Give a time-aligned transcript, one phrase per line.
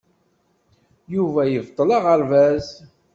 [1.15, 2.65] Yuba yebṭel aɣerbaz.